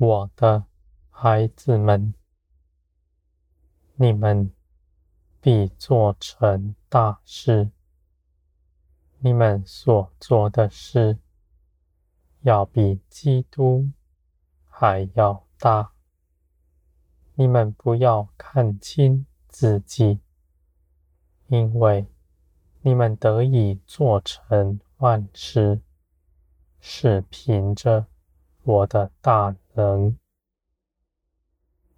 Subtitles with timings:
[0.00, 0.64] 我的
[1.10, 2.14] 孩子们，
[3.96, 4.52] 你们
[5.40, 7.72] 必做成大事。
[9.18, 11.18] 你们所做的事，
[12.42, 13.90] 要比基督
[14.68, 15.90] 还要大。
[17.34, 20.20] 你们不要看轻自己，
[21.48, 22.06] 因为
[22.82, 25.80] 你们得以做成万事，
[26.78, 28.06] 是凭着
[28.62, 30.18] 我的大能。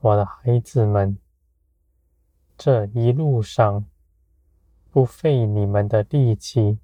[0.00, 1.16] 我的孩子们，
[2.58, 3.86] 这一路上
[4.90, 6.78] 不费你们的力气。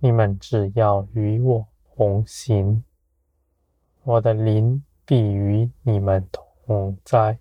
[0.00, 2.82] 你们只要与我同行，
[4.02, 7.38] 我的灵必与你们同在，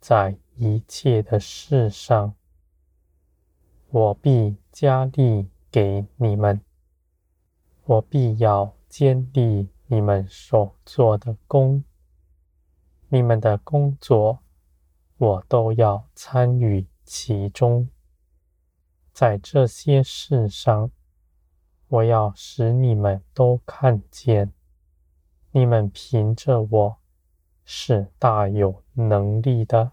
[0.00, 2.34] 在一切的事上，
[3.90, 6.60] 我必加力给你们，
[7.84, 11.82] 我必要坚立你们所做的工，
[13.08, 14.38] 你们的工作，
[15.16, 17.88] 我都要参与其中，
[19.12, 20.92] 在这些事上。
[21.88, 24.52] 我要使你们都看见，
[25.50, 26.98] 你们凭着我
[27.64, 29.90] 是大有能力的。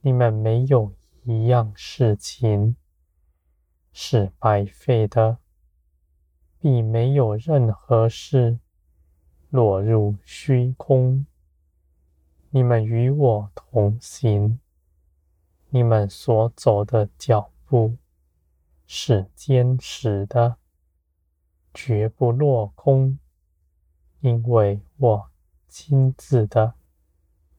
[0.00, 2.74] 你们没有一样事情
[3.92, 5.36] 是白费的，
[6.62, 8.60] 必没有任何事
[9.50, 11.26] 落入虚空。
[12.50, 14.60] 你们与我同行，
[15.70, 17.96] 你们所走的脚步
[18.86, 20.58] 是坚实的。
[21.74, 23.18] 绝不落空，
[24.20, 25.30] 因为我
[25.66, 26.74] 亲自的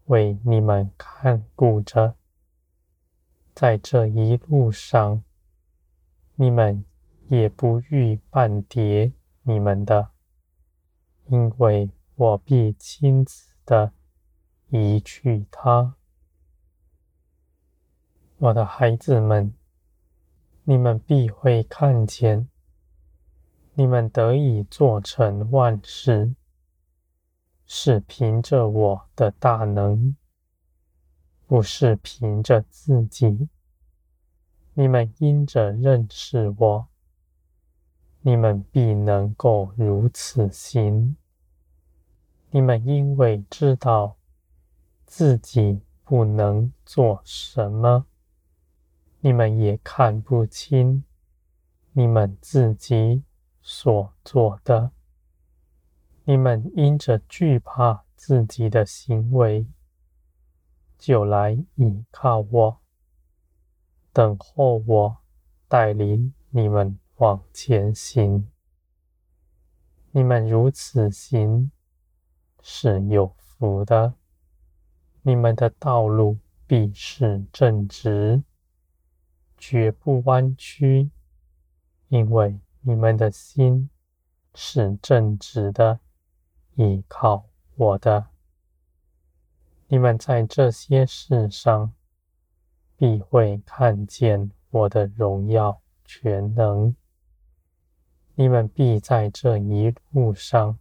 [0.06, 2.16] 为你们看顾着，
[3.54, 5.22] 在这一路上，
[6.36, 6.86] 你们
[7.28, 9.14] 也不欲半叠
[9.44, 10.10] 你们的，
[11.28, 13.92] 因为我必亲自的
[14.70, 15.96] 移去他。
[18.38, 19.54] 我的孩子们，
[20.64, 22.50] 你们必会看见。
[23.76, 26.36] 你们得以做成万事，
[27.66, 30.16] 是凭着我的大能，
[31.48, 33.50] 不是凭着自己。
[34.76, 36.88] 你们因着认识我，
[38.24, 41.16] 你们必能够如此行。
[42.50, 44.18] 你们因为知道
[45.06, 48.06] 自己不能做什么，
[49.20, 51.04] 你们也看不清
[51.94, 53.24] 你们自己。
[53.66, 54.92] 所做的，
[56.26, 59.66] 你们因着惧怕自己的行为，
[60.98, 62.82] 就来倚靠我，
[64.12, 65.18] 等候我
[65.70, 68.50] 带领你们往前行。
[70.12, 71.72] 你们如此行，
[72.62, 74.14] 是有福的。
[75.22, 76.38] 你们的道路
[76.68, 78.44] 必是正直，
[79.58, 81.10] 绝不弯曲，
[82.10, 82.60] 因为。
[82.86, 83.90] 你们的心
[84.54, 86.02] 是正直的，
[86.76, 87.46] 倚靠
[87.76, 88.28] 我的。
[89.88, 91.94] 你们在这些事上
[92.98, 96.94] 必会看见我的荣耀全能。
[98.36, 100.80] 你们必在这一路上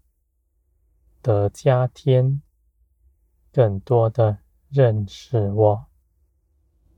[1.20, 2.40] 得加添，
[3.52, 5.86] 更多的认识我。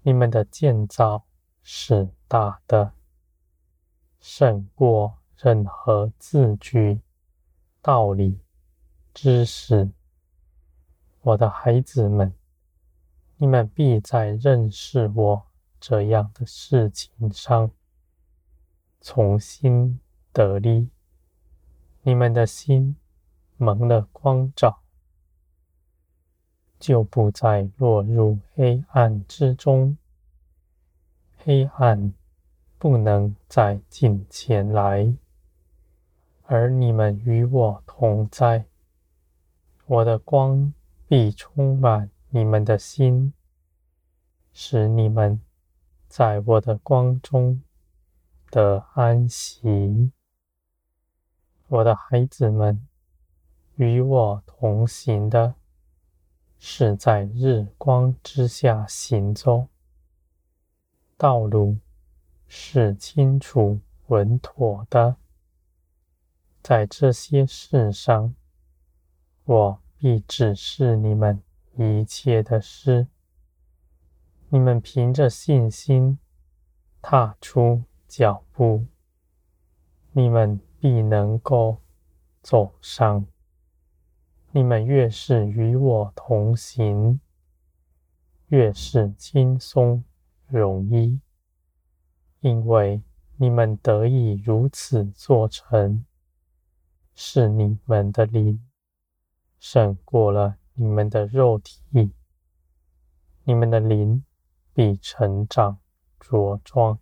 [0.03, 1.25] 你们的建造
[1.62, 2.92] 是大的。
[4.20, 7.03] 胜过任何字句、
[7.82, 8.41] 道理、
[9.12, 9.91] 知识，
[11.21, 12.33] 我的孩子们，
[13.36, 15.47] 你们必在认识我
[15.78, 17.71] 这样的事情上
[19.03, 20.00] 重新
[20.34, 20.91] 得力。
[22.03, 22.97] 你们的心
[23.57, 24.83] 蒙了光照，
[26.78, 29.97] 就不再落入黑暗之中。
[31.39, 32.13] 黑暗。
[32.77, 35.16] 不能再近前来，
[36.42, 38.66] 而你们与我同在，
[39.86, 40.75] 我的光
[41.09, 43.33] 必充满你们的心，
[44.53, 45.41] 使你们
[46.09, 47.63] 在我的光中
[48.51, 50.13] 得安息。
[51.74, 52.86] 我的孩子们，
[53.74, 55.56] 与我同行的，
[56.56, 59.66] 是在日光之下行走，
[61.16, 61.78] 道路。
[62.47, 65.16] 是清楚稳妥的，
[66.62, 68.32] 在这些事上，
[69.44, 71.42] 我必指示你们
[71.76, 73.09] 一切的事。
[74.50, 76.21] 你们凭着信心
[77.03, 78.86] 踏出脚步，
[80.16, 81.83] 你们必能够
[82.41, 83.27] 走上
[84.53, 87.19] 你们越是与我同行，
[88.47, 90.05] 越是轻松
[90.47, 91.21] 容易，
[92.39, 93.03] 因为
[93.39, 96.05] 你们得以如此做成，
[97.17, 98.65] 是你们的灵
[99.59, 102.13] 胜过了你们的肉体，
[103.43, 104.25] 你们的灵
[104.72, 105.81] 必成长
[106.21, 107.01] 茁壮，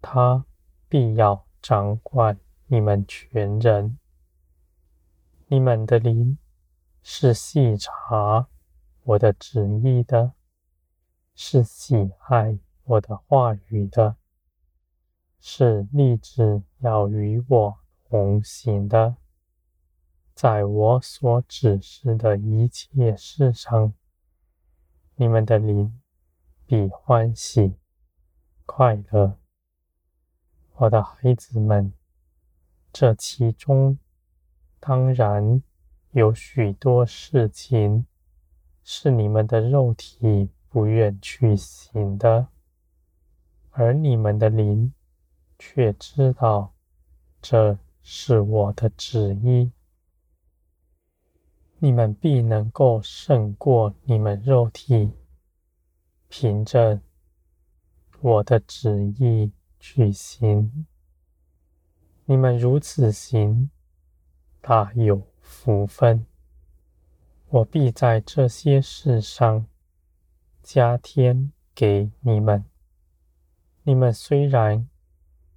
[0.00, 0.46] 它
[0.88, 3.98] 必要掌管你们全人。
[5.46, 6.36] 你们的灵
[7.02, 8.48] 是细察
[9.04, 10.34] 我的旨意的，
[11.34, 14.16] 是喜爱我的话语的，
[15.40, 19.16] 是立志要与我同行的，
[20.34, 23.94] 在我所指示的一切事上，
[25.16, 25.98] 你们的灵
[26.66, 27.76] 必欢喜
[28.66, 29.38] 快乐。
[30.80, 31.92] 我的孩子们，
[32.92, 33.98] 这其中，
[34.78, 35.60] 当然，
[36.12, 38.06] 有许多事情
[38.84, 42.46] 是你们的肉体不愿去行的，
[43.72, 44.94] 而你们的灵
[45.58, 46.72] 却知道
[47.42, 49.72] 这是我的旨意。
[51.80, 55.10] 你们必能够胜过你们肉体，
[56.28, 57.00] 凭着
[58.20, 60.86] 我的旨意去行。
[62.26, 63.70] 你们如此行。
[64.60, 66.26] 大有福分，
[67.48, 69.66] 我必在这些事上
[70.62, 72.64] 加添给你们。
[73.84, 74.86] 你们虽然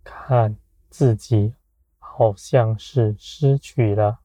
[0.04, 0.56] 看
[0.90, 1.56] 自己
[1.98, 4.20] 好像是失去了，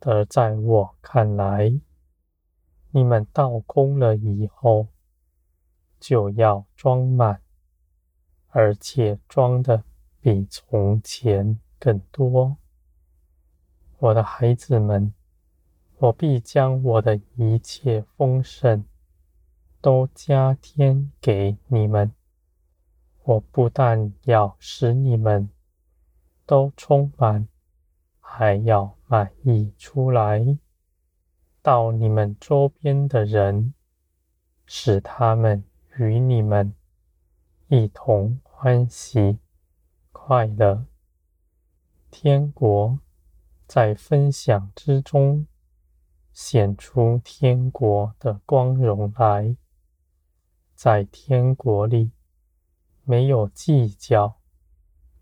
[0.00, 1.78] 而在我看来，
[2.90, 4.88] 你们倒空了以后，
[6.00, 7.40] 就要装满，
[8.58, 9.84] 而且装的
[10.18, 12.56] 比从前更多。
[13.98, 15.12] 我的孩子们，
[15.98, 18.82] 我必将我的一切丰盛
[19.82, 22.10] 都加添给你们。
[23.24, 25.50] 我不但要使你们
[26.46, 27.46] 都充满，
[28.20, 30.56] 还要满溢出来，
[31.60, 33.74] 到你们周边的人，
[34.64, 35.62] 使他们
[35.98, 36.72] 与你们
[37.68, 39.38] 一同欢喜
[40.10, 40.86] 快乐。
[42.10, 42.98] 天国。
[43.68, 45.46] 在分享之中，
[46.32, 49.56] 显出天国的光荣来。
[50.74, 52.10] 在天国里，
[53.04, 54.40] 没有计较，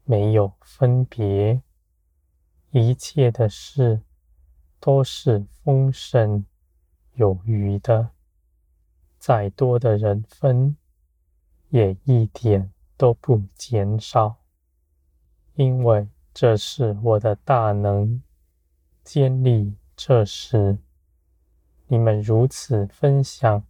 [0.04, 1.60] 没有分别，
[2.70, 4.00] 一切的事
[4.80, 6.46] 都是丰盛
[7.12, 8.08] 有余的。
[9.18, 10.78] 再多的人分，
[11.68, 12.72] 也一点
[13.04, 14.36] 都不减少，
[15.56, 18.22] 因为这是我的大能。
[19.02, 20.78] 坚立这时，
[21.86, 23.62] 你们如此分享，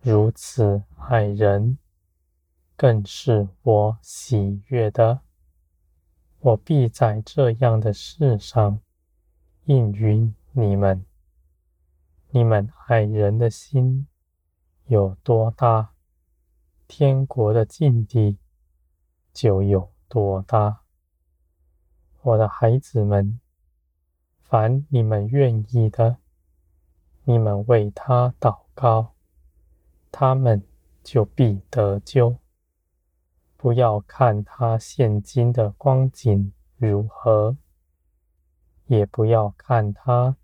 [0.00, 1.76] 如此爱人，
[2.74, 5.20] 更是我喜悦的。
[6.38, 8.80] 我必在这样的事上
[9.66, 11.04] 应允你们。
[12.30, 14.06] 你们爱人的心
[14.86, 15.90] 有多大，
[16.86, 18.38] 天国的境地
[19.40, 20.80] 就有多大。
[22.22, 23.38] 我的孩子们。
[24.42, 26.16] 凡你们愿意的，
[27.22, 29.12] 你们为他祷告，
[30.10, 30.64] 他们
[31.04, 32.38] 就必得救。
[33.56, 37.56] 不要看他现今的光景如何，
[38.86, 40.34] 也不要看他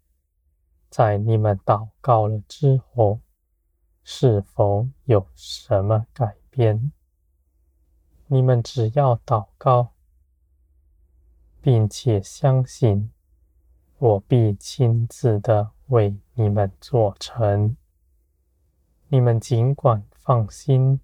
[0.88, 3.18] 在你们祷告了之后
[4.04, 6.92] 是否有什么改变。
[8.26, 9.92] 你们只要祷告，
[11.60, 13.10] 并且相信。
[13.98, 17.76] 我必亲自的为你们做成。
[19.08, 21.00] 你们尽管放心，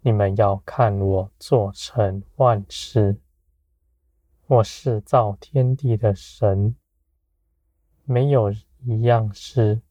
[0.00, 3.20] 你们要看我做成万事。
[4.46, 6.76] 我是造天地的神，
[8.04, 8.50] 没有
[8.84, 9.82] 一样事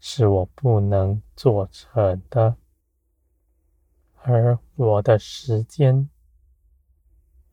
[0.00, 2.56] 是我不能做成的。
[4.28, 6.10] 而我的时间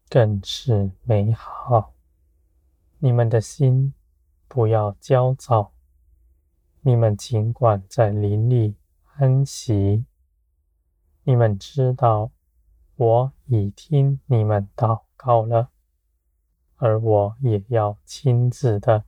[0.09, 1.93] 更是美好。
[2.97, 3.93] 你们的心
[4.47, 5.71] 不要焦躁，
[6.81, 8.75] 你们尽管在林里
[9.17, 10.05] 安息。
[11.21, 12.31] 你们知道，
[12.95, 15.69] 我已听你们祷告了，
[16.77, 19.05] 而我也要亲自的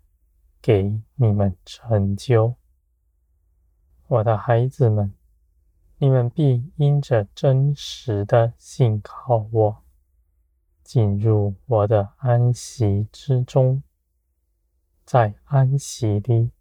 [0.61, 2.53] 给你们成就。
[4.05, 5.11] 我的孩子们，
[5.97, 9.81] 你们必因着真实的信靠我。
[10.83, 13.81] 进入我的安息之中，
[15.03, 16.51] 在安息里，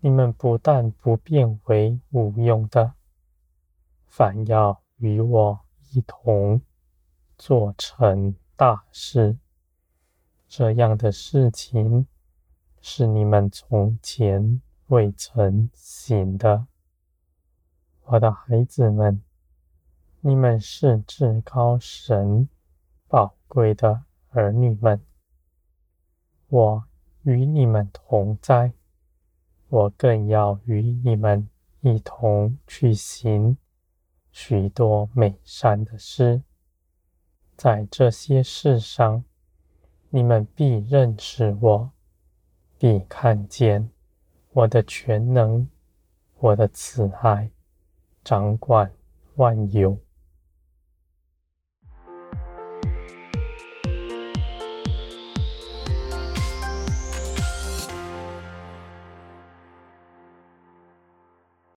[0.00, 2.94] 你们不但不变为无用的，
[4.06, 5.60] 反要与我
[5.92, 6.60] 一同
[7.38, 9.38] 做成大事。
[10.48, 12.08] 这样的事情
[12.80, 16.66] 是你们从前未曾行的，
[18.08, 19.20] 我的孩子们，
[20.20, 22.48] 你们是至高神
[23.08, 25.00] 宝贵的儿女们。
[26.46, 26.84] 我
[27.24, 28.72] 与你们同在，
[29.68, 31.48] 我更要与你们
[31.80, 33.58] 一同去行
[34.30, 36.42] 许多美善的事。
[37.56, 39.24] 在这些事上，
[40.10, 41.90] 你们必认识我，
[42.78, 43.90] 必看见
[44.52, 45.68] 我的全能，
[46.38, 47.50] 我的慈爱，
[48.26, 48.90] 掌管
[49.36, 49.96] 万有。